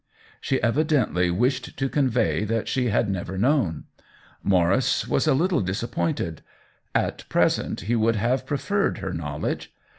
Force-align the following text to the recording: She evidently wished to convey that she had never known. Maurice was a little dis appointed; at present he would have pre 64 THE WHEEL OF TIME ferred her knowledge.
She 0.39 0.59
evidently 0.63 1.29
wished 1.29 1.77
to 1.77 1.87
convey 1.87 2.43
that 2.45 2.67
she 2.67 2.87
had 2.87 3.07
never 3.07 3.37
known. 3.37 3.83
Maurice 4.41 5.07
was 5.07 5.27
a 5.27 5.35
little 5.35 5.61
dis 5.61 5.83
appointed; 5.83 6.41
at 6.95 7.29
present 7.29 7.81
he 7.81 7.95
would 7.95 8.15
have 8.15 8.47
pre 8.47 8.57
64 8.57 8.77
THE 8.77 8.81
WHEEL 8.81 8.87
OF 8.89 8.95
TIME 8.95 9.01
ferred 9.03 9.07
her 9.07 9.13
knowledge. 9.13 9.73